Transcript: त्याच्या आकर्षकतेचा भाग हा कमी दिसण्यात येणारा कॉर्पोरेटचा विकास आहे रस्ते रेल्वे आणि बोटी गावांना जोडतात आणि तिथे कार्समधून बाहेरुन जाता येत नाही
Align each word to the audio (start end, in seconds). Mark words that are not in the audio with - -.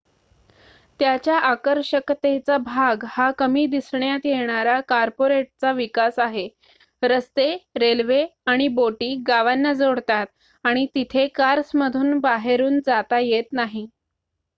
त्याच्या 0.99 1.37
आकर्षकतेचा 1.39 2.57
भाग 2.59 3.03
हा 3.07 3.29
कमी 3.31 3.65
दिसण्यात 3.65 4.25
येणारा 4.25 4.79
कॉर्पोरेटचा 4.87 5.71
विकास 5.73 6.17
आहे 6.19 6.47
रस्ते 7.01 7.47
रेल्वे 7.75 8.25
आणि 8.47 8.67
बोटी 8.71 9.13
गावांना 9.27 9.73
जोडतात 9.73 10.25
आणि 10.65 10.85
तिथे 10.95 11.27
कार्समधून 11.35 12.19
बाहेरुन 12.19 12.79
जाता 12.85 13.19
येत 13.19 13.53
नाही 13.53 13.87